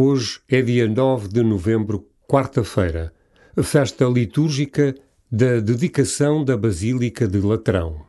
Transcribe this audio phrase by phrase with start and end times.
[0.00, 3.12] Hoje é dia 9 de novembro, quarta-feira,
[3.60, 4.94] festa litúrgica
[5.28, 8.06] da dedicação da Basílica de Latrão.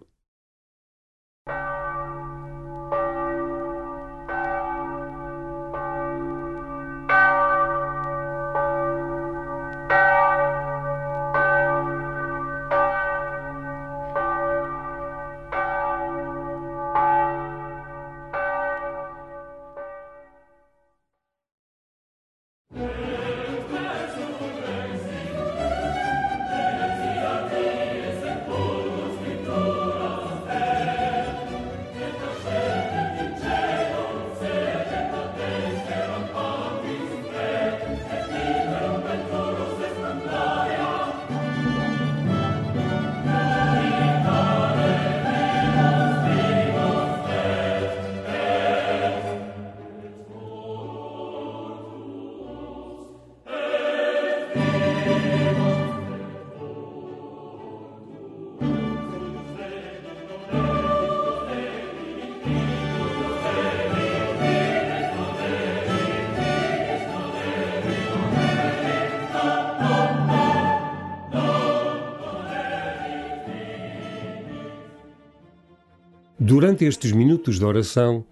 [76.42, 78.24] Durante estes minutos de oração,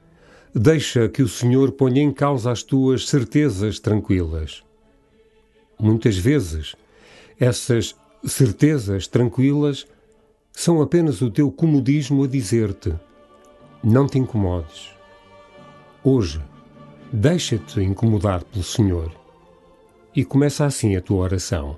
[0.56, 4.64] deixa que o Senhor ponha em causa as tuas certezas tranquilas.
[5.78, 6.74] Muitas vezes,
[7.38, 9.86] essas certezas tranquilas
[10.54, 12.94] são apenas o teu comodismo a dizer-te:
[13.84, 14.90] não te incomodes.
[16.02, 16.42] Hoje,
[17.12, 19.12] deixa-te incomodar pelo Senhor
[20.16, 21.78] e começa assim a tua oração.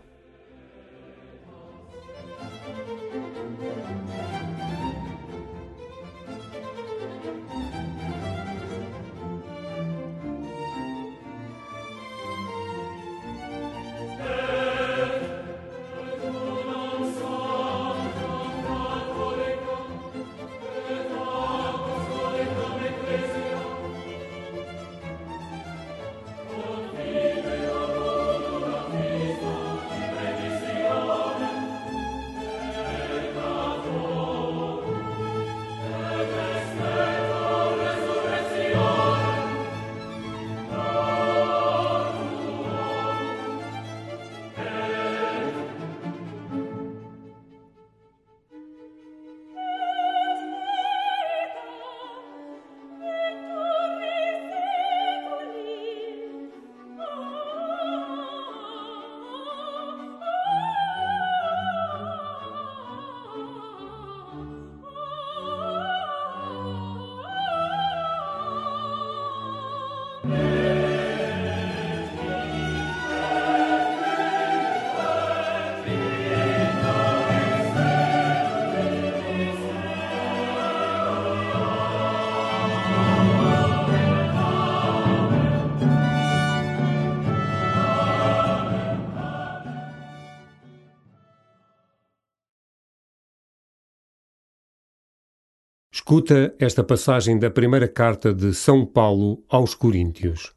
[96.10, 100.56] Escuta esta passagem da primeira carta de São Paulo aos Coríntios.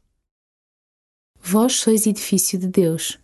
[1.39, 3.19] Vós sois edifício de Deus.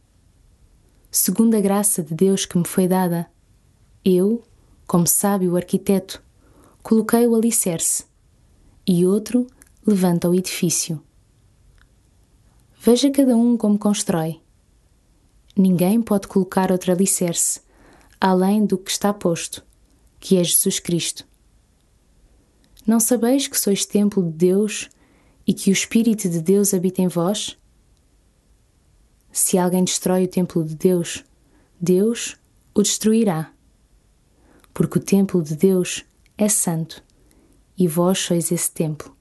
[1.10, 3.26] Segundo a graça de Deus que me foi dada,
[4.06, 4.44] eu,
[4.86, 6.22] como sábio arquiteto,
[6.84, 8.06] coloquei o alicerce
[8.86, 9.48] e outro
[9.84, 11.02] levanta o edifício.
[12.80, 14.40] Veja cada um como constrói.
[15.58, 17.60] Ninguém pode colocar outro alicerce
[18.22, 19.66] além do que está posto,
[20.20, 21.28] que é Jesus Cristo.
[22.90, 24.90] Não sabeis que sois templo de Deus
[25.46, 27.56] e que o Espírito de Deus habita em vós?
[29.32, 31.24] Se alguém destrói o templo de Deus,
[31.80, 32.36] Deus
[32.74, 33.54] o destruirá.
[34.74, 36.04] Porque o templo de Deus
[36.36, 37.04] é santo
[37.78, 39.16] e vós sois esse templo.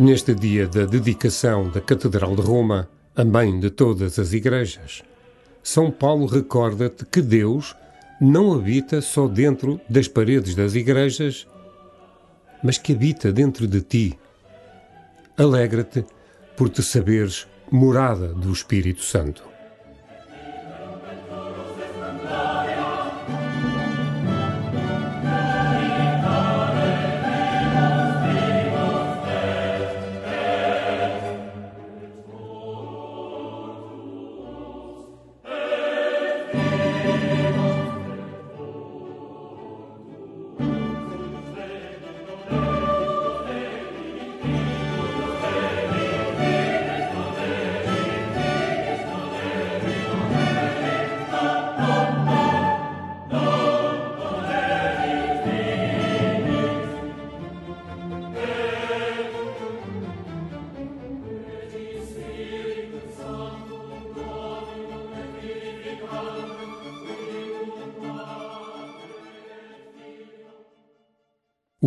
[0.00, 5.02] Neste dia da dedicação da Catedral de Roma, a mãe de todas as igrejas,
[5.62, 7.76] São Paulo recorda-te que Deus
[8.18, 11.46] não habita só dentro das paredes das igrejas,
[12.64, 14.18] mas que habita dentro de ti.
[15.36, 16.06] Alegra-te
[16.56, 19.49] por te saberes morada do Espírito Santo.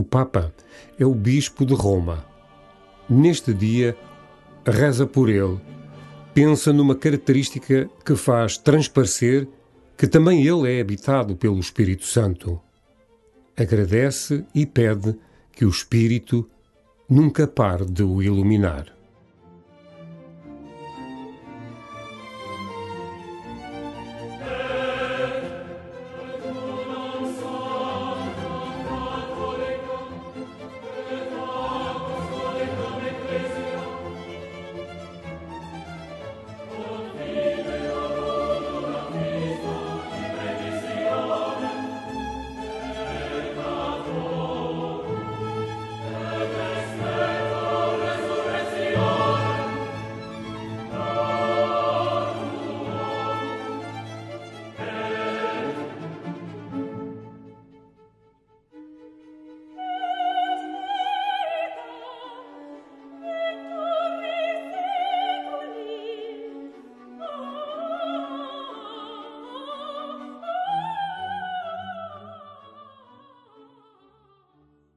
[0.03, 0.53] O Papa
[0.99, 2.25] é o Bispo de Roma.
[3.09, 3.97] Neste dia,
[4.67, 5.57] reza por ele,
[6.33, 9.47] pensa numa característica que faz transparecer
[9.97, 12.59] que também ele é habitado pelo Espírito Santo.
[13.55, 15.15] Agradece e pede
[15.53, 16.49] que o Espírito
[17.09, 18.92] nunca pare de o iluminar.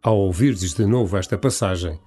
[0.07, 1.99] Ao ouvires de novo esta passagem,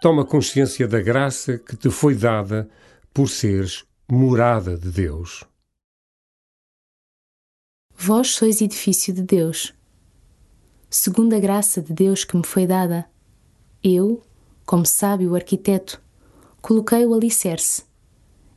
[0.00, 2.66] toma consciência da graça que te foi dada
[3.12, 5.44] por seres morada de Deus.
[7.94, 9.74] Vós sois edifício de Deus.
[10.88, 13.06] Segundo a graça de Deus que me foi dada,
[13.84, 14.22] eu,
[14.64, 16.00] como sábio arquiteto,
[16.62, 17.84] coloquei o alicerce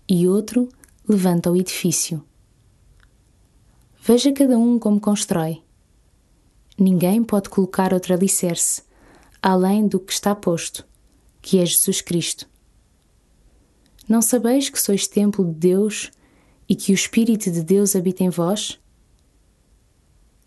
[0.07, 0.69] e outro
[1.05, 2.23] levanta o edifício.
[4.01, 5.61] Veja cada um como constrói.
[6.79, 8.83] Ninguém pode colocar outro alicerce,
[9.41, 10.87] além do que está posto,
[11.41, 12.47] que é Jesus Cristo.
[14.07, 16.09] Não sabeis que sois templo de Deus
[16.69, 18.79] e que o Espírito de Deus habita em vós?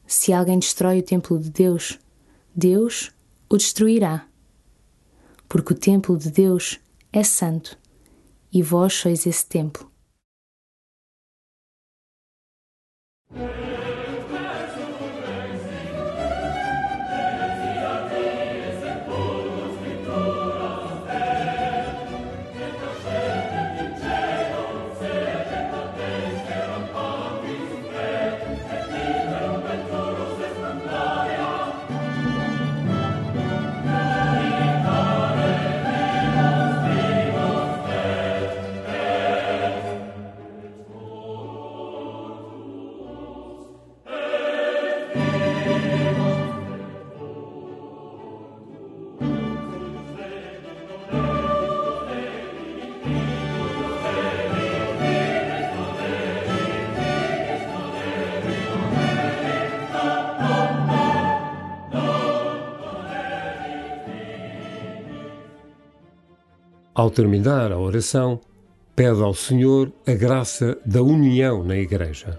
[0.07, 1.99] Se alguém destrói o templo de Deus,
[2.57, 3.13] Deus
[3.47, 4.27] o destruirá.
[5.47, 6.81] Porque o templo de Deus
[7.13, 7.79] é santo
[8.51, 9.92] e vós sois esse templo.
[67.03, 68.39] Ao terminar a oração,
[68.95, 72.39] pede ao Senhor a graça da união na Igreja.